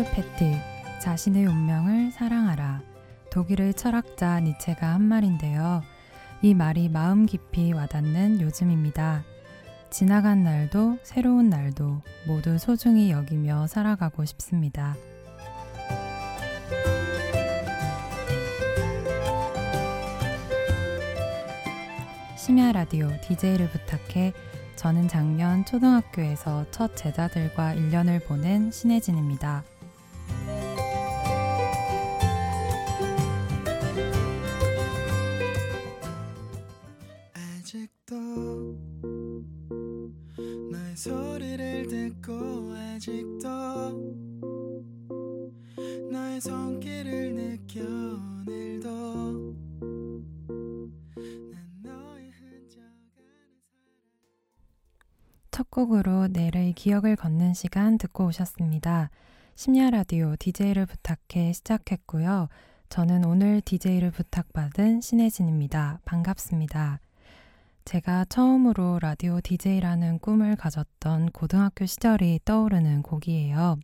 아모르 0.00 0.04
페티, 0.12 0.56
자신의 1.02 1.46
운명을 1.46 2.12
사랑하라. 2.12 2.80
독일의 3.30 3.74
철학자 3.74 4.40
니체가 4.40 4.94
한 4.94 5.02
말인데요. 5.02 5.82
이 6.42 6.54
말이 6.54 6.88
마음 6.88 7.26
깊이 7.26 7.72
와닿는 7.72 8.40
요즘입니다. 8.40 9.24
지나간 9.90 10.42
날도 10.42 10.98
새로운 11.02 11.50
날도 11.50 12.02
모두 12.26 12.56
소중히 12.58 13.10
여기며 13.10 13.66
살아가고 13.66 14.24
싶습니다. 14.24 14.96
심야 22.36 22.72
라디오 22.72 23.10
DJ를 23.20 23.68
부탁해 23.68 24.32
저는 24.76 25.08
작년 25.08 25.64
초등학교에서 25.66 26.64
첫 26.70 26.96
제자들과 26.96 27.74
1년을 27.74 28.26
보낸 28.26 28.70
신혜진입니다. 28.70 29.62
기억을 57.00 57.16
걷는 57.16 57.54
시간 57.54 57.98
듣고 57.98 58.26
오셨습니다. 58.26 59.10
심야 59.54 59.90
라디오 59.90 60.36
DJ를 60.38 60.86
부탁해 60.86 61.52
시작했고요. 61.52 62.48
저는 62.88 63.24
오늘 63.24 63.60
DJ를 63.62 64.10
부탁받은 64.10 65.00
신혜진입니다. 65.00 66.00
반갑습니다. 66.04 67.00
제가 67.84 68.26
처음으로 68.26 68.98
라디오 69.00 69.40
DJ라는 69.40 70.18
꿈을 70.18 70.56
가졌던 70.56 71.30
고등학교 71.30 71.86
시절이 71.86 72.40
떠오르는 72.44 73.02
곡이에요. 73.02 73.78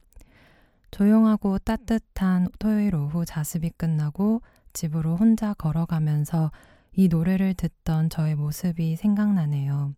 조용하고 0.91 1.58
따뜻한 1.58 2.48
토요일 2.58 2.95
오후 2.95 3.25
자습이 3.25 3.70
끝나고 3.70 4.42
집으로 4.73 5.17
혼자 5.17 5.55
걸어가면서 5.55 6.51
이 6.92 7.08
노래를 7.08 7.55
듣던 7.55 8.11
저의 8.11 8.34
모습이 8.34 8.97
생각나네요. 8.97 9.95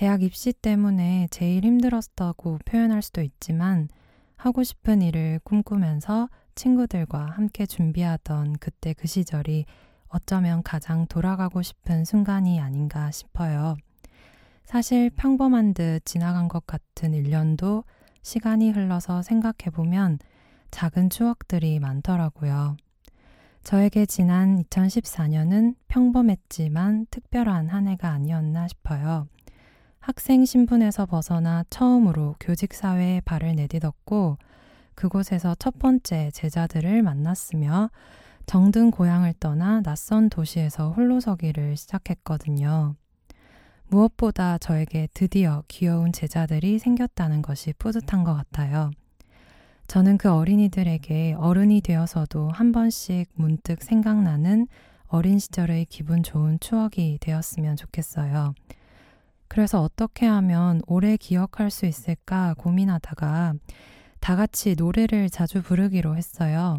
대학 0.00 0.22
입시 0.22 0.54
때문에 0.54 1.28
제일 1.30 1.62
힘들었다고 1.62 2.60
표현할 2.64 3.02
수도 3.02 3.20
있지만 3.20 3.90
하고 4.34 4.62
싶은 4.62 5.02
일을 5.02 5.40
꿈꾸면서 5.44 6.30
친구들과 6.54 7.26
함께 7.26 7.66
준비하던 7.66 8.56
그때 8.60 8.94
그 8.94 9.06
시절이 9.06 9.66
어쩌면 10.08 10.62
가장 10.62 11.06
돌아가고 11.06 11.60
싶은 11.60 12.06
순간이 12.06 12.60
아닌가 12.60 13.10
싶어요. 13.10 13.76
사실 14.64 15.10
평범한 15.10 15.74
듯 15.74 16.00
지나간 16.06 16.48
것 16.48 16.66
같은 16.66 17.12
1년도 17.12 17.84
시간이 18.22 18.70
흘러서 18.70 19.20
생각해보면 19.20 20.18
작은 20.70 21.10
추억들이 21.10 21.78
많더라고요. 21.78 22.78
저에게 23.64 24.06
지난 24.06 24.62
2014년은 24.62 25.74
평범했지만 25.88 27.08
특별한 27.10 27.68
한 27.68 27.86
해가 27.86 28.08
아니었나 28.08 28.66
싶어요. 28.66 29.28
학생 30.00 30.46
신분에서 30.46 31.04
벗어나 31.04 31.62
처음으로 31.68 32.34
교직 32.40 32.72
사회에 32.72 33.20
발을 33.20 33.54
내딛었고 33.54 34.38
그곳에서 34.94 35.54
첫 35.58 35.78
번째 35.78 36.30
제자들을 36.32 37.02
만났으며 37.02 37.90
정든 38.46 38.90
고향을 38.90 39.34
떠나 39.38 39.82
낯선 39.82 40.30
도시에서 40.30 40.92
홀로 40.92 41.20
서기를 41.20 41.76
시작했거든요. 41.76 42.94
무엇보다 43.88 44.56
저에게 44.56 45.06
드디어 45.12 45.62
귀여운 45.68 46.12
제자들이 46.12 46.78
생겼다는 46.78 47.42
것이 47.42 47.74
뿌듯한 47.78 48.24
것 48.24 48.34
같아요. 48.34 48.90
저는 49.86 50.16
그 50.16 50.32
어린이들에게 50.32 51.34
어른이 51.38 51.82
되어서도 51.82 52.48
한 52.50 52.72
번씩 52.72 53.28
문득 53.34 53.82
생각나는 53.82 54.66
어린 55.08 55.38
시절의 55.38 55.86
기분 55.86 56.22
좋은 56.22 56.58
추억이 56.60 57.18
되었으면 57.20 57.76
좋겠어요. 57.76 58.54
그래서 59.50 59.82
어떻게 59.82 60.26
하면 60.26 60.80
오래 60.86 61.16
기억할 61.16 61.72
수 61.72 61.84
있을까 61.84 62.54
고민하다가 62.56 63.54
다 64.20 64.36
같이 64.36 64.76
노래를 64.78 65.28
자주 65.28 65.60
부르기로 65.60 66.16
했어요. 66.16 66.78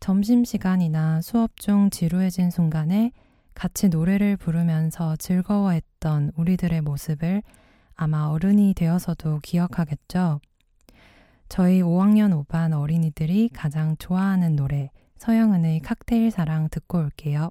점심시간이나 0.00 1.20
수업 1.20 1.56
중 1.56 1.90
지루해진 1.90 2.50
순간에 2.50 3.12
같이 3.54 3.88
노래를 3.88 4.36
부르면서 4.36 5.14
즐거워했던 5.14 6.32
우리들의 6.34 6.80
모습을 6.80 7.44
아마 7.94 8.24
어른이 8.24 8.74
되어서도 8.74 9.38
기억하겠죠. 9.44 10.40
저희 11.48 11.80
5학년 11.80 12.44
5반 12.44 12.76
어린이들이 12.76 13.50
가장 13.54 13.96
좋아하는 13.98 14.56
노래 14.56 14.90
서영은의 15.18 15.78
칵테일 15.80 16.32
사랑 16.32 16.68
듣고 16.70 16.98
올게요. 16.98 17.50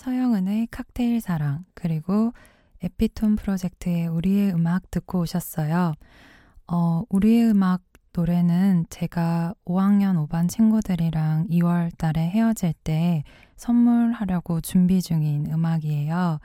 서영은의 0.00 0.68
칵테일 0.70 1.20
사랑, 1.20 1.66
그리고 1.74 2.32
에피톤 2.82 3.36
프로젝트의 3.36 4.06
우리의 4.06 4.54
음악 4.54 4.90
듣고 4.90 5.20
오셨어요. 5.20 5.92
어, 6.68 7.02
우리의 7.10 7.50
음악 7.50 7.82
노래는 8.14 8.86
제가 8.88 9.52
5학년 9.66 10.26
5반 10.26 10.48
친구들이랑 10.48 11.48
2월 11.48 11.94
달에 11.98 12.30
헤어질 12.30 12.72
때 12.82 13.24
선물하려고 13.56 14.62
준비 14.62 15.02
중인 15.02 15.52
음악이에요. 15.52 16.38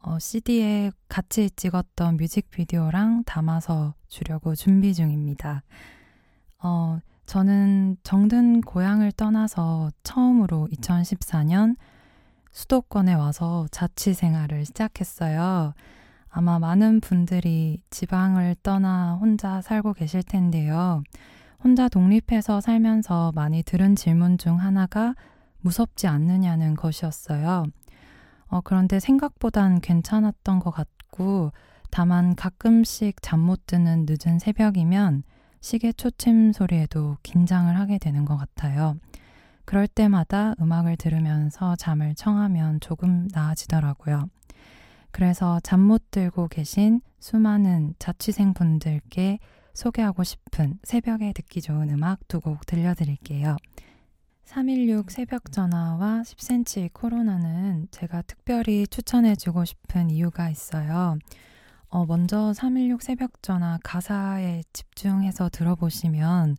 어, 0.00 0.18
CD에 0.18 0.90
같이 1.08 1.50
찍었던 1.50 2.16
뮤직비디오랑 2.16 3.22
담아서 3.22 3.94
주려고 4.08 4.56
준비 4.56 4.92
중입니다. 4.92 5.62
어, 6.60 6.98
저는 7.26 7.98
정든 8.02 8.62
고향을 8.62 9.12
떠나서 9.12 9.92
처음으로 10.02 10.66
2014년 10.72 11.76
수도권에 12.58 13.14
와서 13.14 13.68
자취 13.70 14.14
생활을 14.14 14.64
시작했어요. 14.64 15.74
아마 16.28 16.58
많은 16.58 17.00
분들이 17.00 17.80
지방을 17.90 18.56
떠나 18.64 19.14
혼자 19.14 19.60
살고 19.60 19.92
계실 19.92 20.24
텐데요. 20.24 21.04
혼자 21.62 21.88
독립해서 21.88 22.60
살면서 22.60 23.30
많이 23.36 23.62
들은 23.62 23.94
질문 23.94 24.38
중 24.38 24.58
하나가 24.58 25.14
무섭지 25.60 26.08
않느냐는 26.08 26.74
것이었어요. 26.74 27.64
어, 28.48 28.60
그런데 28.62 28.98
생각보단 28.98 29.80
괜찮았던 29.80 30.58
것 30.58 30.72
같고, 30.72 31.52
다만 31.92 32.34
가끔씩 32.34 33.22
잠 33.22 33.38
못 33.38 33.66
드는 33.66 34.04
늦은 34.08 34.40
새벽이면 34.40 35.22
시계 35.60 35.92
초침 35.92 36.52
소리에도 36.52 37.18
긴장을 37.22 37.78
하게 37.78 37.98
되는 37.98 38.24
것 38.24 38.36
같아요. 38.36 38.96
그럴 39.68 39.86
때마다 39.86 40.54
음악을 40.62 40.96
들으면서 40.96 41.76
잠을 41.76 42.14
청하면 42.14 42.80
조금 42.80 43.28
나아지더라고요. 43.34 44.30
그래서 45.10 45.60
잠 45.60 45.80
못 45.80 46.10
들고 46.10 46.48
계신 46.48 47.02
수많은 47.20 47.94
자취생 47.98 48.54
분들께 48.54 49.38
소개하고 49.74 50.24
싶은 50.24 50.78
새벽에 50.84 51.34
듣기 51.34 51.60
좋은 51.60 51.90
음악 51.90 52.26
두 52.28 52.40
곡 52.40 52.64
들려드릴게요. 52.64 53.58
316 54.46 55.10
새벽 55.10 55.52
전화와 55.52 56.22
10cm 56.22 56.90
코로나는 56.94 57.88
제가 57.90 58.22
특별히 58.22 58.86
추천해주고 58.86 59.66
싶은 59.66 60.08
이유가 60.08 60.48
있어요. 60.48 61.18
어, 61.90 62.06
먼저 62.06 62.54
316 62.54 63.02
새벽 63.02 63.42
전화 63.42 63.78
가사에 63.84 64.62
집중해서 64.72 65.50
들어보시면 65.50 66.56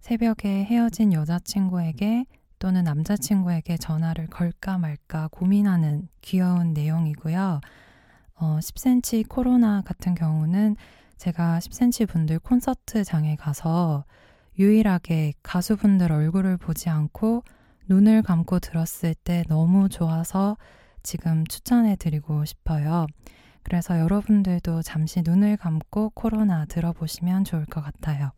새벽에 0.00 0.64
헤어진 0.64 1.12
여자친구에게 1.12 2.24
또는 2.58 2.84
남자친구에게 2.84 3.76
전화를 3.76 4.26
걸까 4.28 4.78
말까 4.78 5.28
고민하는 5.30 6.08
귀여운 6.22 6.72
내용이고요. 6.72 7.60
어, 8.36 8.58
10cm 8.60 9.28
코로나 9.28 9.82
같은 9.82 10.14
경우는 10.14 10.76
제가 11.16 11.58
10cm 11.58 12.08
분들 12.08 12.38
콘서트장에 12.40 13.36
가서 13.36 14.04
유일하게 14.58 15.34
가수분들 15.42 16.12
얼굴을 16.12 16.56
보지 16.56 16.88
않고 16.88 17.42
눈을 17.88 18.22
감고 18.22 18.58
들었을 18.58 19.14
때 19.14 19.44
너무 19.48 19.88
좋아서 19.88 20.56
지금 21.02 21.46
추천해 21.46 21.96
드리고 21.96 22.44
싶어요. 22.44 23.06
그래서 23.62 23.98
여러분들도 23.98 24.82
잠시 24.82 25.22
눈을 25.22 25.56
감고 25.56 26.10
코로나 26.10 26.64
들어보시면 26.66 27.44
좋을 27.44 27.64
것 27.64 27.80
같아요. 27.80 28.32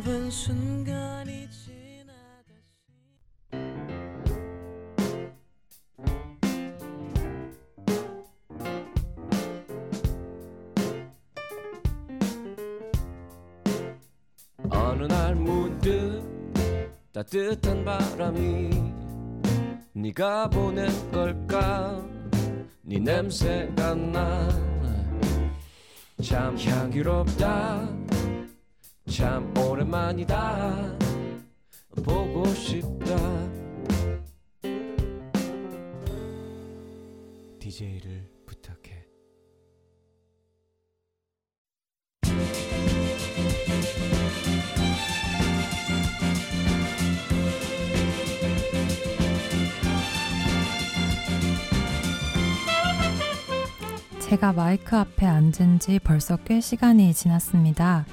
짧은 0.00 0.30
순간이 0.30 1.48
어느 14.70 15.04
날 15.04 15.34
문득 15.34 16.22
따뜻한 17.12 17.84
바람이 17.84 18.70
네가 19.92 20.48
보낸 20.48 20.88
걸까? 21.10 22.02
네 22.82 22.98
냄새가 22.98 23.94
나 23.94 24.70
참 26.22 26.56
향기롭다 26.58 27.99
참 29.10 29.52
오랜만이다. 29.58 30.96
보고 32.04 32.46
싶다. 32.46 33.16
DJ를 37.58 38.30
부탁해. 38.46 39.04
제가 54.20 54.52
마이크 54.52 54.96
앞에 54.96 55.26
앉은 55.26 55.80
지 55.80 55.98
벌써 55.98 56.36
꽤 56.36 56.60
시간이 56.60 57.12
지났습니다. 57.12 58.06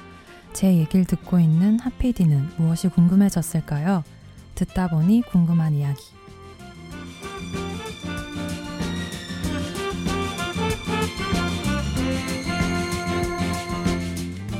제 0.52 0.76
얘기를 0.76 1.04
듣고 1.04 1.38
있는 1.38 1.78
하피디는 1.78 2.50
무엇이 2.56 2.88
궁금해졌을까요? 2.88 4.04
듣다 4.54 4.88
보니 4.88 5.22
궁금한 5.22 5.74
이야기. 5.74 6.02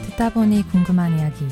듣다 0.06 0.30
보니 0.30 0.62
궁금한 0.70 1.18
이야기. 1.18 1.46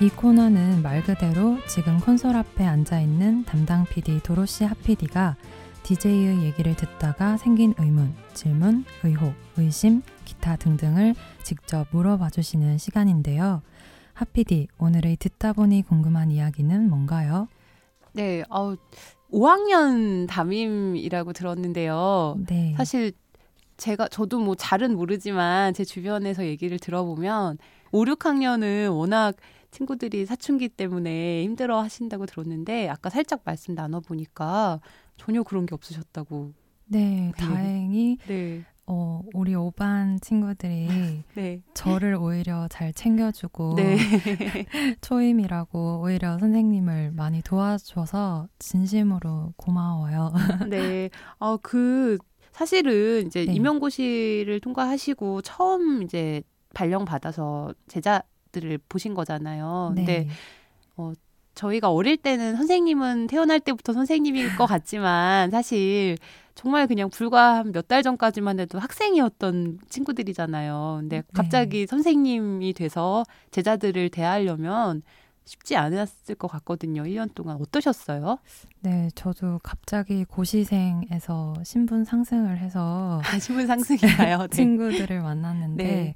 이 0.00 0.08
코너는 0.08 0.82
말 0.82 1.02
그대로 1.02 1.58
지금 1.68 1.98
콘솔 2.00 2.36
앞에 2.36 2.64
앉아 2.64 3.00
있는 3.00 3.44
담당 3.44 3.84
PD 3.84 4.20
도로시 4.22 4.64
하피디가 4.64 5.36
DJ의 5.84 6.42
얘기를 6.44 6.74
듣다가 6.74 7.36
생긴 7.36 7.74
의문, 7.78 8.14
질문, 8.32 8.84
의혹, 9.02 9.34
의심, 9.56 10.02
기타 10.24 10.56
등등을 10.56 11.14
직접 11.42 11.86
물어봐 11.90 12.30
주시는 12.30 12.78
시간인데요. 12.78 13.62
하피디, 14.14 14.68
오늘의 14.78 15.16
듣다 15.16 15.52
보니 15.52 15.82
궁금한 15.82 16.30
이야기는 16.30 16.88
뭔가요? 16.88 17.48
네, 18.12 18.44
어, 18.48 18.74
5학년 19.32 20.28
담임이라고 20.28 21.32
들었는데요. 21.32 22.36
네. 22.46 22.74
사실 22.76 23.12
제가 23.76 24.06
저도 24.08 24.38
뭐 24.38 24.54
잘은 24.54 24.94
모르지만 24.94 25.74
제 25.74 25.84
주변에서 25.84 26.44
얘기를 26.44 26.78
들어보면 26.78 27.58
5, 27.90 28.04
6학년은 28.04 28.96
워낙 28.96 29.34
친구들이 29.72 30.26
사춘기 30.26 30.68
때문에 30.68 31.42
힘들어 31.42 31.80
하신다고 31.82 32.26
들었는데 32.26 32.88
아까 32.88 33.10
살짝 33.10 33.42
말씀 33.44 33.74
나눠 33.74 33.98
보니까 33.98 34.80
전혀 35.16 35.42
그런 35.42 35.66
게 35.66 35.74
없으셨다고. 35.74 36.52
네, 36.86 37.32
다행히 37.36 38.18
네. 38.28 38.62
어, 38.86 39.22
우리 39.32 39.54
오반 39.54 40.18
친구들이 40.20 40.88
네. 41.34 41.62
저를 41.72 42.14
오히려 42.16 42.68
잘 42.68 42.92
챙겨주고 42.92 43.76
네. 43.76 43.96
초임이라고 45.00 46.02
오히려 46.02 46.38
선생님을 46.38 47.12
많이 47.12 47.42
도와줘서 47.42 48.48
진심으로 48.58 49.54
고마워요. 49.56 50.32
네. 50.68 51.08
어, 51.38 51.56
그 51.56 52.18
사실은 52.52 53.26
이제 53.26 53.46
네. 53.46 53.52
임용고시를 53.54 54.60
통과하시고 54.60 55.42
처음 55.42 56.02
이제 56.02 56.42
발령 56.74 57.04
받아서 57.04 57.72
제자들을 57.88 58.78
보신 58.88 59.14
거잖아요. 59.14 59.92
네. 59.94 60.04
근데 60.04 60.28
어, 60.96 61.12
저희가 61.54 61.90
어릴 61.90 62.16
때는 62.16 62.56
선생님은 62.56 63.28
태어날 63.28 63.60
때부터 63.60 63.92
선생님일 63.92 64.56
것 64.56 64.66
같지만 64.66 65.50
사실 65.50 66.16
정말 66.54 66.86
그냥 66.86 67.10
불과 67.10 67.64
몇 67.64 67.88
달 67.88 68.02
전까지만 68.02 68.60
해도 68.60 68.78
학생이었던 68.78 69.78
친구들이잖아요. 69.88 70.98
근데 71.00 71.16
네. 71.18 71.22
갑자기 71.34 71.80
네. 71.80 71.86
선생님이 71.86 72.72
돼서 72.74 73.24
제자들을 73.50 74.08
대하려면 74.10 75.02
쉽지 75.46 75.76
않았을 75.76 76.36
것 76.36 76.48
같거든요. 76.48 77.02
1년 77.02 77.34
동안 77.34 77.58
어떠셨어요? 77.60 78.38
네, 78.80 79.10
저도 79.14 79.60
갑자기 79.62 80.24
고시생에서 80.24 81.54
신분 81.64 82.04
상승을 82.04 82.56
해서 82.58 83.20
아, 83.24 83.38
신분 83.38 83.66
상승이나요? 83.66 84.38
네. 84.48 84.48
친구들을 84.48 85.20
만났는데 85.20 85.84
네. 85.84 86.14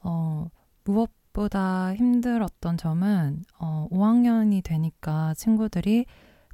어, 0.00 0.46
무엇보다 0.84 1.94
힘들었던 1.96 2.76
점은 2.76 3.42
어, 3.58 3.88
5학년이 3.90 4.62
되니까 4.62 5.34
친구들이 5.34 6.06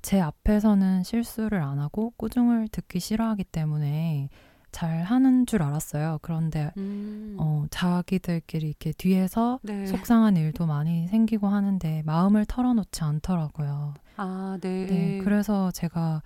제 0.02 0.21
앞에서는 0.21 1.02
실수를 1.02 1.61
안 1.61 1.78
하고 1.78 2.12
꾸중을 2.17 2.69
듣기 2.69 3.00
싫어하기 3.00 3.45
때문에 3.45 4.28
잘 4.71 5.02
하는 5.02 5.47
줄 5.47 5.62
알았어요. 5.62 6.19
그런데 6.23 6.71
음. 6.76 7.37
어, 7.38 7.64
자기들끼리 7.71 8.69
이렇게 8.69 8.93
뒤에서 8.93 9.59
네. 9.62 9.87
속상한 9.87 10.37
일도 10.37 10.67
많이 10.67 11.09
생기고 11.09 11.49
하는데 11.49 12.02
마음을 12.05 12.45
털어놓지 12.45 13.02
않더라고요. 13.02 13.95
아, 14.17 14.59
네. 14.61 14.87
네. 14.87 15.21
그래서 15.25 15.71
제가 15.71 16.23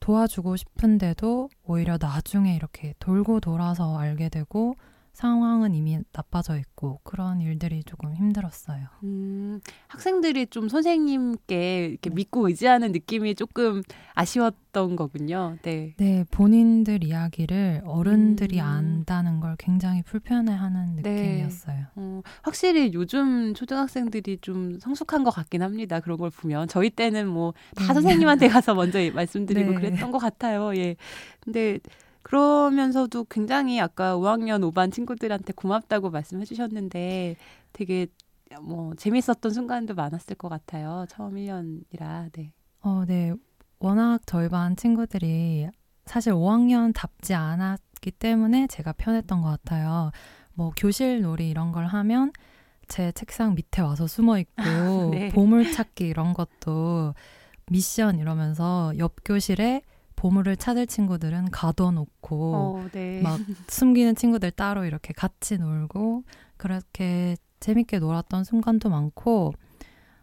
도와주고 0.00 0.56
싶은데도 0.56 1.48
오히려 1.64 1.96
나중에 2.00 2.54
이렇게 2.54 2.94
돌고 2.98 3.40
돌아서 3.40 3.98
알게 3.98 4.28
되고 4.28 4.74
상황은 5.12 5.74
이미 5.74 5.98
나빠져 6.12 6.56
있고 6.58 7.00
그런 7.04 7.40
일들이 7.40 7.84
조금 7.84 8.14
힘들었어요. 8.14 8.86
음, 9.04 9.60
학생들이 9.88 10.46
좀 10.46 10.68
선생님께 10.68 11.86
이렇게 11.90 12.08
네. 12.08 12.14
믿고 12.14 12.48
의지하는 12.48 12.92
느낌이 12.92 13.34
조금 13.34 13.82
아쉬웠던 14.14 14.96
거군요. 14.96 15.58
네. 15.62 15.94
네, 15.98 16.24
본인들 16.30 17.04
이야기를 17.04 17.82
어른들이 17.84 18.58
음. 18.58 18.64
안다는 18.64 19.40
걸 19.40 19.54
굉장히 19.58 20.02
불편해하는 20.02 20.96
네. 20.96 21.02
느낌이었어요. 21.02 21.76
네. 21.76 21.86
어, 21.94 22.22
확실히 22.40 22.92
요즘 22.94 23.52
초등학생들이 23.52 24.38
좀 24.40 24.78
성숙한 24.80 25.24
것 25.24 25.30
같긴 25.30 25.62
합니다. 25.62 26.00
그런 26.00 26.16
걸 26.16 26.30
보면 26.30 26.68
저희 26.68 26.88
때는 26.88 27.28
뭐다 27.28 27.58
네. 27.76 27.84
선생님한테 27.84 28.48
가서 28.48 28.74
먼저 28.74 28.98
말씀드리고 29.12 29.72
네. 29.72 29.76
그랬던 29.76 30.10
것 30.10 30.18
같아요. 30.18 30.74
예. 30.76 30.96
근데 31.40 31.80
그러면서도 32.32 33.24
굉장히 33.24 33.80
아까 33.80 34.16
5학년 34.16 34.62
5반 34.72 34.90
친구들한테 34.92 35.52
고맙다고 35.52 36.10
말씀해 36.10 36.44
주셨는데 36.44 37.36
되게 37.72 38.06
뭐 38.60 38.94
재밌었던 38.94 39.52
순간도 39.52 39.94
많았을 39.94 40.36
것 40.36 40.48
같아요. 40.48 41.04
처음 41.08 41.34
1년이라. 41.34 42.32
네. 42.32 42.52
어, 42.80 43.04
네. 43.06 43.32
워낙 43.78 44.20
저희 44.26 44.48
반 44.48 44.76
친구들이 44.76 45.68
사실 46.06 46.32
5학년 46.32 46.92
답지 46.94 47.34
않았 47.34 47.80
있었기 48.02 48.10
때문에 48.10 48.66
제가 48.66 48.92
편했던 48.92 49.40
것 49.40 49.48
같아요. 49.48 50.10
뭐 50.54 50.72
교실 50.76 51.22
놀이 51.22 51.48
이런 51.48 51.72
걸 51.72 51.86
하면 51.86 52.32
제 52.88 53.12
책상 53.12 53.54
밑에 53.54 53.80
와서 53.80 54.06
숨어 54.06 54.38
있고 54.38 54.62
네. 55.12 55.28
보물 55.30 55.72
찾기 55.72 56.06
이런 56.06 56.34
것도 56.34 57.14
미션 57.70 58.18
이러면서 58.18 58.92
옆 58.98 59.14
교실에 59.24 59.82
보물을 60.22 60.56
찾을 60.56 60.86
친구들은 60.86 61.50
가둬놓고 61.50 62.54
어, 62.54 62.88
네. 62.92 63.20
막 63.22 63.40
숨기는 63.66 64.14
친구들 64.14 64.52
따로 64.52 64.84
이렇게 64.84 65.12
같이 65.12 65.58
놀고 65.58 66.22
그렇게 66.56 67.36
재밌게 67.58 67.98
놀았던 67.98 68.44
순간도 68.44 68.88
많고 68.88 69.52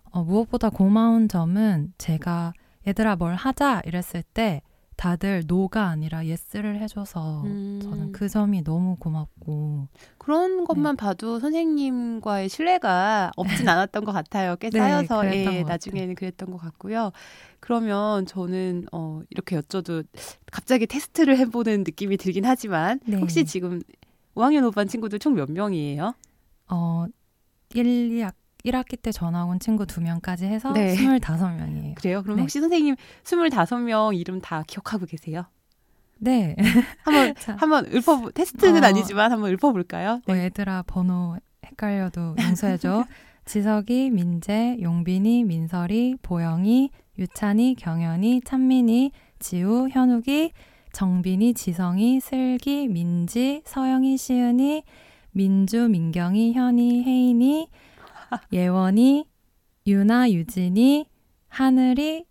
어, 0.06 0.24
무엇보다 0.24 0.70
고마운 0.70 1.28
점은 1.28 1.92
제가 1.98 2.54
얘들아 2.88 3.18
뭘 3.18 3.36
하자 3.36 3.82
이랬을 3.84 4.24
때 4.34 4.62
다들 5.00 5.44
no가 5.48 5.86
아니라 5.88 6.26
yes를 6.26 6.82
해줘서 6.82 7.44
음. 7.46 7.80
저는 7.82 8.12
그 8.12 8.28
점이 8.28 8.64
너무 8.66 8.98
고맙고 8.98 9.88
그런 10.18 10.66
것만 10.66 10.98
네. 10.98 11.00
봐도 11.00 11.40
선생님과의 11.40 12.50
신뢰가 12.50 13.32
없진 13.38 13.70
않았던 13.70 14.04
것 14.04 14.12
같아요. 14.12 14.58
꽤 14.58 14.70
네, 14.70 14.78
쌓여서 14.78 15.26
예, 15.28 15.64
나중에는 15.66 16.16
그랬던 16.16 16.52
것 16.52 16.58
같고요. 16.58 17.12
그러면 17.62 18.26
저는 18.26 18.88
어, 18.92 19.22
이렇게 19.30 19.58
여쭤도 19.58 20.06
갑자기 20.52 20.86
테스트를 20.86 21.38
해보는 21.38 21.86
느낌이 21.86 22.18
들긴 22.18 22.44
하지만 22.44 23.00
네. 23.06 23.16
혹시 23.22 23.46
지금 23.46 23.82
5학년 24.36 24.70
5반 24.70 24.90
친구들 24.90 25.18
총 25.20 25.34
몇 25.34 25.50
명이에요? 25.50 26.14
어 26.72 27.06
1, 27.74 27.86
2학 27.86 28.34
1학기 28.72 29.02
때 29.02 29.12
전화 29.12 29.46
온 29.46 29.60
친구 29.60 29.86
2명까지 29.86 30.44
해서 30.44 30.72
네. 30.72 30.96
25명이에요. 30.96 31.96
그래요? 31.96 32.24
그럼 32.24 32.38
네. 32.38 32.42
혹시 32.44 32.60
선생님 32.60 32.96
25명 33.24 34.18
이름 34.18 34.42
다 34.42 34.64
기억하고 34.68 35.06
계세요? 35.06 35.46
네. 36.18 36.56
한번 37.04 37.34
한번 37.58 37.86
읊어 37.94 38.32
테스트는 38.34 38.84
어, 38.84 38.88
아니지만 38.88 39.32
한번 39.32 39.52
읊어 39.54 39.72
볼까요? 39.72 40.22
네. 40.26 40.34
뭐 40.34 40.38
얘들아 40.38 40.84
번호 40.88 41.38
헷갈려도 41.66 42.36
용서해 42.42 42.78
줘. 42.78 43.06
지석이, 43.46 44.12
민재, 44.12 44.78
용빈이, 44.80 45.44
민설이, 45.44 46.18
보영이, 46.22 46.92
유찬이, 47.18 47.76
경연이, 47.80 48.42
찬민이, 48.46 49.12
지우, 49.40 49.88
현욱이, 49.90 50.52
정빈이, 50.94 51.56
지성이, 51.56 52.20
슬기, 52.20 52.88
민지, 52.88 53.62
서영이, 53.66 54.18
시은이, 54.18 54.84
민주, 55.32 55.88
민경이, 55.88 56.54
현이, 56.54 57.04
혜인이, 57.04 57.70
예원이, 58.52 59.26
유나, 59.88 60.32
유진이, 60.32 61.08
하늘이, 61.48 62.26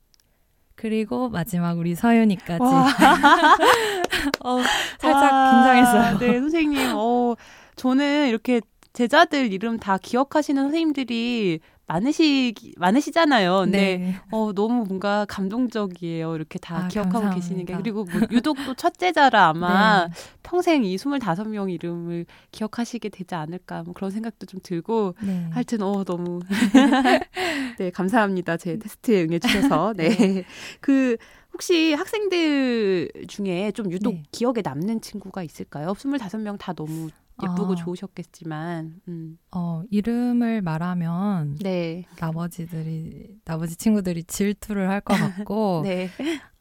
그리고 0.74 1.28
마지막 1.28 1.76
우리 1.76 1.94
서윤이까지. 1.96 2.62
어, 4.44 4.58
살짝 4.98 5.32
와, 5.32 5.50
긴장했어요. 5.50 6.18
네, 6.18 6.38
선생님. 6.38 6.92
어, 6.94 7.34
저는 7.74 8.28
이렇게 8.28 8.60
제자들 8.92 9.52
이름 9.52 9.78
다 9.78 9.98
기억하시는 9.98 10.62
선생님들이 10.62 11.60
많으시 11.88 12.54
많으시잖아요. 12.76 13.60
근데 13.64 13.96
네. 13.98 14.14
어 14.30 14.52
너무 14.52 14.84
뭔가 14.84 15.24
감동적이에요. 15.28 16.36
이렇게 16.36 16.58
다 16.58 16.84
아, 16.84 16.88
기억하고 16.88 17.12
감사합니다. 17.12 17.34
계시는 17.34 17.64
게 17.64 17.74
그리고 17.76 18.04
뭐 18.04 18.20
유독 18.30 18.58
또 18.66 18.74
첫째자라 18.74 19.48
아마 19.48 20.06
네. 20.06 20.12
평생 20.42 20.84
이 20.84 20.94
25명 20.96 21.72
이름을 21.72 22.26
기억하시게 22.52 23.08
되지 23.08 23.34
않을까 23.34 23.82
뭐 23.84 23.94
그런 23.94 24.10
생각도 24.10 24.46
좀 24.46 24.60
들고 24.62 25.14
네. 25.22 25.48
하여튼 25.50 25.82
어 25.82 26.04
너무 26.04 26.40
네, 27.78 27.90
감사합니다. 27.90 28.58
제 28.58 28.78
테스트에 28.78 29.24
응해 29.24 29.38
주셔서. 29.38 29.94
네. 29.96 30.10
네. 30.10 30.44
그 30.80 31.16
혹시 31.54 31.94
학생들 31.94 33.10
중에 33.28 33.72
좀 33.72 33.90
유독 33.90 34.12
네. 34.14 34.22
기억에 34.30 34.60
남는 34.62 35.00
친구가 35.00 35.42
있을까요? 35.42 35.94
25명 35.94 36.58
다 36.58 36.72
너무 36.74 37.08
예쁘고 37.42 37.72
아. 37.72 37.76
좋으셨겠지만, 37.76 39.00
음. 39.08 39.38
어, 39.52 39.82
이름을 39.90 40.62
말하면, 40.62 41.56
네. 41.62 42.04
나머지들이, 42.18 43.38
나머지 43.44 43.76
친구들이 43.76 44.24
질투를 44.24 44.88
할 44.88 45.00
것 45.00 45.14
같고, 45.46 45.82
네. 45.84 46.08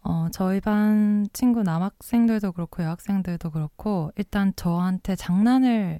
어, 0.01 0.27
저희 0.31 0.61
반 0.61 1.27
친구 1.33 1.63
남학생들도 1.63 2.51
그렇고, 2.51 2.83
여학생들도 2.83 3.49
그렇고, 3.51 4.11
일단 4.17 4.53
저한테 4.55 5.15
장난을 5.15 5.99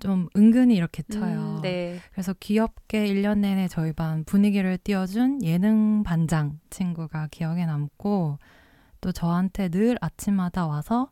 좀 0.00 0.28
은근히 0.36 0.76
이렇게 0.76 1.02
쳐요. 1.02 1.56
음, 1.56 1.60
네. 1.62 1.98
그래서 2.12 2.32
귀엽게 2.38 3.06
1년 3.12 3.38
내내 3.40 3.66
저희 3.68 3.92
반 3.92 4.22
분위기를 4.24 4.78
띄워준 4.78 5.42
예능 5.42 6.02
반장 6.04 6.60
친구가 6.70 7.28
기억에 7.30 7.66
남고, 7.66 8.38
또 9.00 9.12
저한테 9.12 9.68
늘 9.68 9.96
아침마다 10.00 10.66
와서 10.66 11.10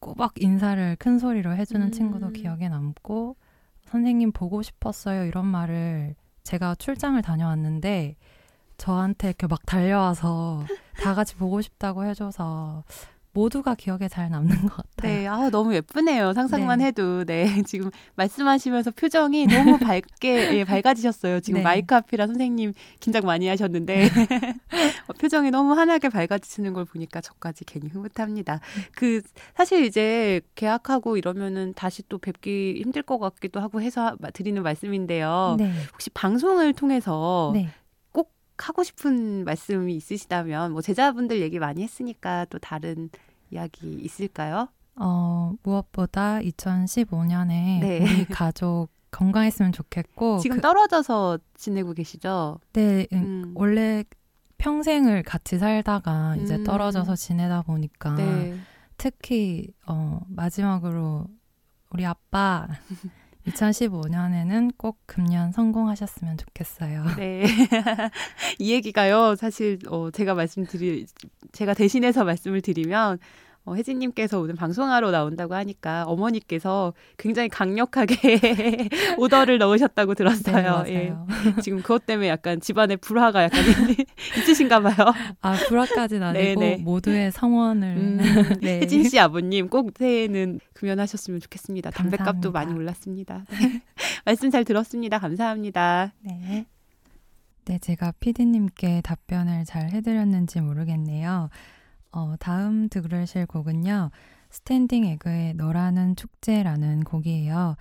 꼬박 0.00 0.32
인사를 0.42 0.96
큰 0.98 1.18
소리로 1.18 1.54
해주는 1.54 1.86
음. 1.86 1.92
친구도 1.92 2.30
기억에 2.30 2.68
남고 2.68 3.36
선생님 3.84 4.32
보고 4.32 4.62
싶었어요 4.62 5.24
이런 5.24 5.46
말을 5.46 6.14
제가 6.42 6.74
출장을 6.74 7.20
다녀왔는데 7.22 8.16
저한테 8.78 9.28
이렇게 9.28 9.46
막 9.46 9.64
달려와서 9.66 10.64
다 11.02 11.14
같이 11.14 11.36
보고 11.36 11.60
싶다고 11.60 12.04
해줘서 12.04 12.82
모두가 13.32 13.74
기억에 13.74 14.08
잘 14.08 14.28
남는 14.30 14.62
것 14.62 14.76
같아요. 14.76 15.12
네, 15.12 15.26
아 15.26 15.50
너무 15.50 15.74
예쁘네요. 15.74 16.32
상상만 16.32 16.80
네. 16.80 16.86
해도 16.86 17.24
네 17.24 17.44
지금 17.66 17.90
말씀하시면서 18.16 18.90
표정이 18.92 19.46
너무 19.46 19.78
밝게 19.78 20.58
예, 20.58 20.64
밝아지셨어요. 20.64 21.40
지금 21.40 21.58
네. 21.58 21.64
마이크 21.64 21.94
앞이라 21.94 22.26
선생님 22.26 22.72
긴장 22.98 23.24
많이 23.24 23.46
하셨는데 23.46 24.08
어, 25.06 25.12
표정이 25.12 25.50
너무 25.50 25.74
환하게 25.74 26.08
밝아지시는 26.08 26.72
걸 26.72 26.84
보니까 26.84 27.20
저까지 27.20 27.64
괜히 27.64 27.88
흐뭇합니다. 27.88 28.60
그 28.94 29.22
사실 29.54 29.84
이제 29.84 30.40
계약하고 30.54 31.16
이러면은 31.16 31.72
다시 31.74 32.02
또 32.08 32.18
뵙기 32.18 32.80
힘들 32.82 33.02
것 33.02 33.18
같기도 33.18 33.60
하고 33.60 33.80
해서 33.80 34.16
드리는 34.32 34.60
말씀인데요. 34.62 35.56
네. 35.58 35.72
혹시 35.92 36.10
방송을 36.10 36.72
통해서 36.72 37.52
네. 37.54 37.68
하고 38.68 38.82
싶은 38.82 39.44
말씀이 39.44 39.94
있으시다면 39.94 40.72
뭐 40.72 40.82
제자분들 40.82 41.40
얘기 41.40 41.58
많이 41.58 41.82
했으니까 41.82 42.46
또 42.46 42.58
다른 42.58 43.10
이야기 43.50 43.92
있을까요? 43.92 44.68
어, 44.96 45.52
무엇보다 45.62 46.40
2015년에 46.40 47.48
네. 47.80 48.00
우리 48.00 48.24
가족 48.26 48.88
건강했으면 49.10 49.72
좋겠고 49.72 50.38
지금 50.38 50.56
그, 50.56 50.62
떨어져서 50.62 51.38
지내고 51.54 51.94
계시죠? 51.94 52.60
네, 52.72 53.06
음. 53.12 53.18
음. 53.18 53.52
원래 53.54 54.04
평생을 54.58 55.22
같이 55.22 55.58
살다가 55.58 56.36
이제 56.36 56.56
음. 56.56 56.64
떨어져서 56.64 57.16
지내다 57.16 57.62
보니까 57.62 58.14
네. 58.14 58.56
특히 58.96 59.68
어 59.86 60.20
마지막으로 60.28 61.26
우리 61.90 62.04
아빠 62.04 62.68
2015년에는 63.50 64.72
꼭 64.76 64.98
금년 65.06 65.52
성공하셨으면 65.52 66.36
좋겠어요. 66.38 67.04
네. 67.16 67.44
이 68.58 68.72
얘기가요, 68.72 69.36
사실, 69.36 69.78
어, 69.88 70.10
제가 70.10 70.34
말씀드리, 70.34 71.06
제가 71.52 71.74
대신해서 71.74 72.24
말씀을 72.24 72.60
드리면, 72.60 73.18
어, 73.64 73.74
혜진님께서 73.74 74.40
오늘 74.40 74.54
방송하러 74.54 75.10
나온다고 75.10 75.54
하니까 75.54 76.04
어머니께서 76.04 76.94
굉장히 77.18 77.48
강력하게 77.48 78.16
오더를 79.18 79.58
넣으셨다고 79.58 80.14
들었어요. 80.14 80.84
네, 80.84 80.94
예. 80.94 81.60
지금 81.60 81.82
그것 81.82 82.06
때문에 82.06 82.28
약간 82.28 82.60
집안에 82.60 82.96
불화가 82.96 83.44
약간 83.44 83.60
있으신가 84.38 84.80
봐요. 84.80 85.12
아, 85.42 85.52
불화까지는 85.68 86.26
아니고 86.26 86.60
네네. 86.60 86.76
모두의 86.78 87.32
성원을. 87.32 87.88
음, 87.96 88.18
네. 88.62 88.80
혜진 88.80 89.04
씨 89.08 89.18
아버님 89.18 89.68
꼭 89.68 89.92
새해에는 89.96 90.60
금연하셨으면 90.72 91.40
좋겠습니다. 91.40 91.90
담배값도 91.90 92.52
많이 92.52 92.72
올랐습니다. 92.72 93.44
네. 93.50 93.82
말씀 94.24 94.50
잘 94.50 94.64
들었습니다. 94.64 95.18
감사합니다. 95.18 96.14
네. 96.20 96.66
네, 97.66 97.78
제가 97.78 98.12
피디님께 98.20 99.02
답변을 99.02 99.64
잘 99.64 99.90
해드렸는지 99.90 100.60
모르겠네요. 100.60 101.50
어, 102.12 102.34
다음 102.40 102.88
들으실 102.88 103.46
곡은요. 103.46 104.10
스탠딩 104.50 105.04
에그의 105.04 105.54
너라는 105.54 106.16
축제라는 106.16 107.04
곡이에요. 107.04 107.76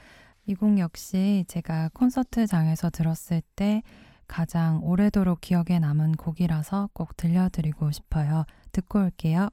이 0.46 0.56
곡 0.56 0.80
역시 0.80 1.46
제가 1.48 1.90
콘서트장에서 1.94 2.90
들었을 2.90 3.42
때 3.56 3.84
가장 4.28 4.82
오래도록 4.84 5.42
기억에 5.42 5.80
남은 5.80 6.14
곡이라서 6.14 6.90
꼭 6.94 7.16
들려드리고 7.18 7.92
싶어요. 7.92 8.46
듣고 8.72 9.00
올게요. 9.00 9.50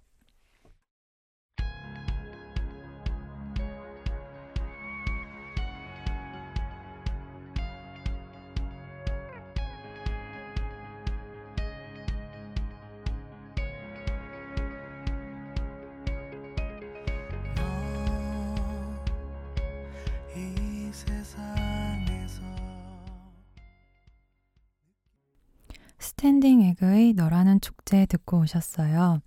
스탠딩 26.26 26.62
에그의 26.62 27.12
너라는 27.12 27.60
축제 27.60 28.04
듣고 28.04 28.40
오셨어요. 28.40 29.20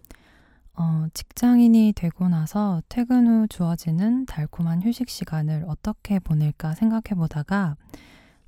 어, 0.74 1.08
직장인이 1.14 1.94
되고 1.96 2.28
나서 2.28 2.82
퇴근 2.90 3.26
후 3.26 3.48
주어지는 3.48 4.26
달콤한 4.26 4.82
휴식 4.82 5.08
시간을 5.08 5.64
어떻게 5.70 6.20
보낼까 6.20 6.76
생각해 6.76 7.16
보다가 7.16 7.78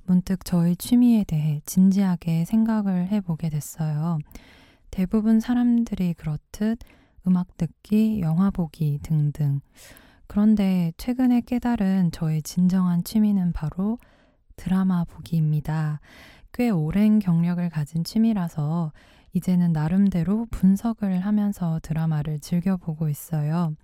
문득 0.04 0.44
저의 0.44 0.76
취미에 0.76 1.24
대해 1.24 1.62
진지하게 1.64 2.44
생각을 2.44 3.08
해보게 3.08 3.48
됐어요. 3.48 4.18
대부분 4.90 5.40
사람들이 5.40 6.12
그렇듯 6.12 6.78
음악 7.26 7.56
듣기, 7.56 8.20
영화 8.20 8.50
보기 8.50 8.98
등등. 9.02 9.62
그런데 10.26 10.92
최근에 10.98 11.40
깨달은 11.46 12.10
저의 12.12 12.42
진정한 12.42 13.02
취미는 13.02 13.54
바로 13.54 13.96
드라마 14.56 15.04
보기입니다. 15.04 16.00
꽤 16.52 16.68
오랜 16.70 17.18
경력을 17.18 17.66
가진 17.70 18.04
취미라서 18.04 18.92
이제는 19.32 19.72
나름대로 19.72 20.46
분석을 20.50 21.20
하면서 21.20 21.80
드라마를 21.82 22.40
즐겨보고 22.40 23.08
있어요. 23.08 23.74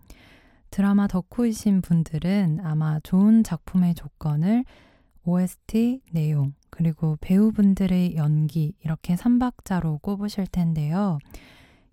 드라마 0.71 1.07
덕후이신 1.07 1.81
분들은 1.81 2.61
아마 2.63 3.01
좋은 3.01 3.43
작품의 3.43 3.95
조건을 3.95 4.65
OST 5.25 6.03
내용, 6.13 6.53
그리고 6.71 7.17
배우분들의 7.21 8.17
연기, 8.17 8.75
이렇게 8.85 9.15
3박자로 9.15 10.01
꼽으실 10.03 10.47
텐데요. 10.47 11.19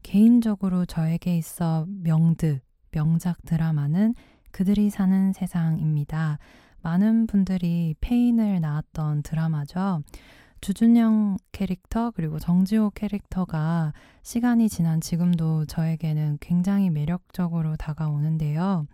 개인적으로 0.04 0.86
저에게 0.86 1.38
있어 1.38 1.86
명드, 1.88 2.60
명작 2.92 3.38
드라마는 3.46 4.14
그들이 4.52 4.90
사는 4.90 5.34
세상입니다. 5.34 6.38
많은 6.82 7.28
분들이 7.28 7.96
페인을 8.00 8.62
낳았던 8.62 9.24
드라마죠. 9.24 10.02
주준영 10.66 11.38
캐릭터 11.52 12.10
그리고 12.10 12.40
정지호 12.40 12.94
캐릭터가 12.96 13.94
시간이 14.24 14.68
지난 14.68 15.00
지금도 15.00 15.68
저에게는 15.68 16.40
굉장히 16.42 16.90
매력적으로 16.90 17.76
다가오는데요. 17.76 18.88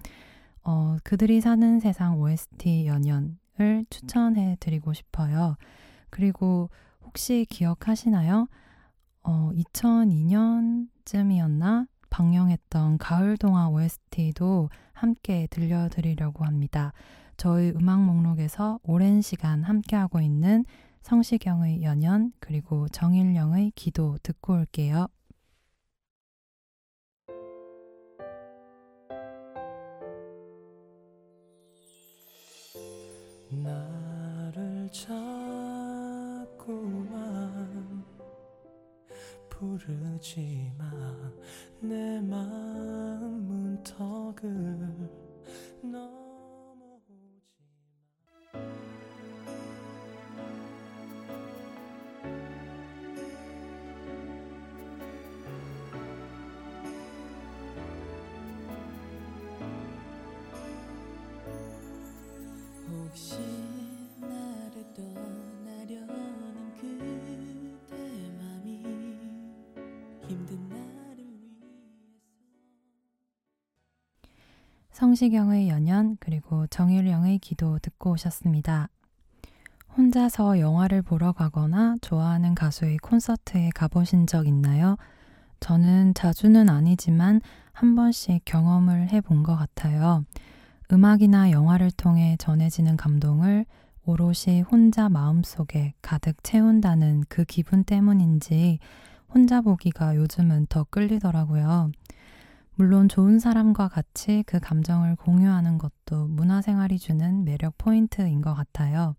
어, 0.65 0.97
그들이 1.05 1.39
사는 1.39 1.79
세상 1.79 2.19
OST 2.19 2.87
연연을 2.87 3.85
추천해 3.89 4.57
드리고 4.59 4.91
싶어요. 4.91 5.55
그리고 6.09 6.69
혹시 7.05 7.45
기억하시나요? 7.49 8.49
어, 9.23 9.51
2002년쯤이었나? 9.55 11.87
방영했던 12.09 12.97
가을동화 12.97 13.69
OST도 13.69 14.69
함께 14.91 15.47
들려드리려고 15.49 16.43
합니다. 16.43 16.91
저희 17.37 17.69
음악 17.69 18.03
목록에서 18.03 18.81
오랜 18.83 19.21
시간 19.21 19.63
함께하고 19.63 20.19
있는 20.19 20.65
성시경의 21.01 21.84
연연 21.84 22.31
그리고 22.39 22.88
정일령의 22.89 23.72
기도 23.75 24.17
듣고 24.24 24.53
올게요. 24.53 25.08
나를 33.50 34.89
자꾸만 34.91 35.22
부르지만 39.50 40.81
내 41.81 42.22
마음 42.22 43.43
문턱을 43.48 45.10
너 45.84 46.11
성시경의 75.12 75.67
연연 75.67 76.15
그리고 76.21 76.67
정일영의 76.67 77.39
기도 77.39 77.80
듣고 77.80 78.12
오셨습니다. 78.12 78.88
혼자서 79.97 80.62
영화를 80.62 81.02
보러 81.02 81.34
가거나 81.34 81.97
좋아하는 82.00 82.56
가수의 82.56 82.97
콘서트에 83.00 83.71
가보신 83.76 84.26
적 84.26 84.47
있나요? 84.47 84.95
저는 85.60 86.13
자주는 86.13 86.69
아니지만 86.69 87.41
한 87.74 87.95
번씩 87.95 88.43
경험을 88.45 89.10
해본 89.10 89.43
것 89.43 89.58
같아요. 89.58 90.24
음악이나 90.93 91.52
영화를 91.52 91.91
통해 91.91 92.38
전해지는 92.39 92.95
감동을 92.95 93.65
오롯이 94.06 94.62
혼자 94.62 95.10
마음속에 95.10 95.93
가득 96.02 96.41
채운다는 96.41 97.26
그 97.28 97.43
기분 97.43 97.84
때문인지 97.84 98.80
혼자 99.28 99.60
보기가 99.60 100.15
요즘은 100.15 100.67
더 100.69 100.86
끌리더라고요. 100.86 101.91
물론 102.75 103.07
좋은 103.10 103.39
사람과 103.39 103.88
같이 103.89 104.43
그 104.47 104.60
감정을 104.60 105.15
공유하는 105.17 105.77
것도 105.77 106.27
문화생활이 106.27 106.97
주는 106.99 107.43
매력 107.43 107.77
포인트인 107.77 108.41
것 108.41 108.53
같아요. 108.53 109.15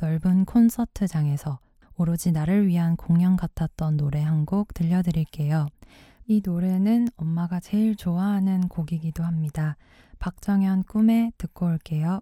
넓은 0.00 0.44
콘서트장에서 0.44 1.58
오로지 1.96 2.32
나를 2.32 2.66
위한 2.66 2.96
공연 2.96 3.36
같았던 3.36 3.96
노래 3.96 4.22
한 4.22 4.46
곡 4.46 4.74
들려드릴게요. 4.74 5.66
이 6.26 6.40
노래는 6.44 7.08
엄마가 7.16 7.60
제일 7.60 7.94
좋아하는 7.96 8.68
곡이기도 8.68 9.22
합니다. 9.22 9.76
박정현 10.18 10.84
꿈에 10.84 11.32
듣고 11.36 11.66
올게요. 11.66 12.20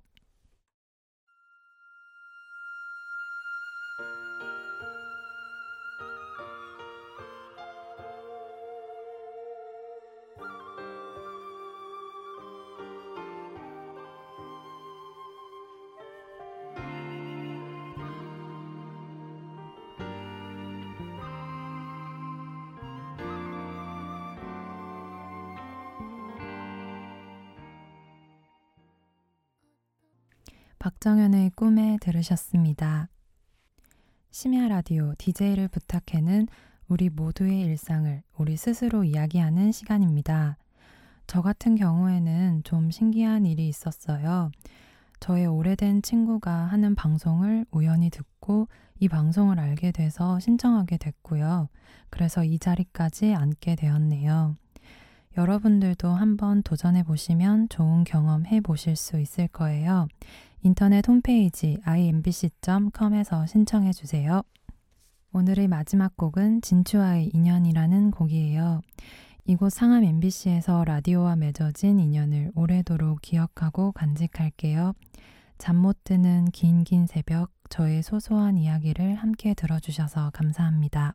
박정현의 30.81 31.51
꿈에 31.57 31.99
들으셨습니다. 32.01 33.11
심야 34.31 34.67
라디오 34.67 35.13
DJ를 35.19 35.69
부탁해는 35.69 36.49
우리 36.89 37.11
모두의 37.11 37.61
일상을 37.61 38.23
우리 38.39 38.57
스스로 38.57 39.05
이야기하는 39.05 39.73
시간입니다. 39.73 40.57
저 41.27 41.43
같은 41.43 41.75
경우에는 41.75 42.63
좀 42.65 42.91
신기한 42.91 43.45
일이 43.45 43.69
있었어요. 43.69 44.51
저의 45.21 45.45
오래된 45.45 46.01
친구가 46.01 46.51
하는 46.51 46.95
방송을 46.95 47.67
우연히 47.71 48.09
듣고 48.09 48.67
이 49.01 49.07
방송을 49.07 49.61
알게 49.61 49.93
돼서 49.93 50.41
신청하게 50.41 50.97
됐고요. 50.97 51.69
그래서 52.09 52.43
이 52.43 52.59
자리까지 52.59 53.35
앉게 53.35 53.77
되었네요. 53.77 54.57
여러분들도 55.37 56.09
한번 56.09 56.63
도전해 56.63 57.03
보시면 57.03 57.69
좋은 57.69 58.05
경험 58.05 58.47
해 58.47 58.63
보실 58.63 58.97
수 58.97 59.21
있을 59.21 59.47
거예요. 59.47 60.09
인터넷 60.63 61.07
홈페이지 61.09 61.79
imbc.com에서 61.85 63.47
신청해 63.47 63.93
주세요. 63.93 64.43
오늘의 65.33 65.69
마지막 65.69 66.17
곡은 66.17 66.61
진추와의 66.61 67.31
인연이라는 67.33 68.11
곡이에요. 68.11 68.81
이곳 69.47 69.71
상암 69.73 70.05
MBC에서 70.05 70.85
라디오와 70.85 71.37
맺어진 71.37 71.99
인연을 71.99 72.53
오래도록 72.55 73.23
기억하고 73.23 73.93
간직할게요. 73.93 74.93
잠 75.59 75.77
못 75.77 76.05
드는 76.05 76.47
긴긴 76.53 77.07
새벽 77.07 77.51
저의 77.69 78.03
소소한 78.03 78.57
이야기를 78.57 79.15
함께 79.15 79.55
들어주셔서 79.55 80.31
감사합니다. 80.31 81.15